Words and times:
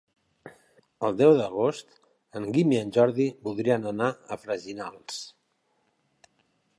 El 1.07 1.17
deu 1.17 1.33
d'agost 1.39 1.91
en 2.39 2.47
Guim 2.55 2.73
i 2.75 2.79
en 2.85 2.89
Jordi 2.97 3.29
voldrien 3.49 3.87
anar 3.93 4.09
a 4.13 4.39
Freginals. 4.47 5.21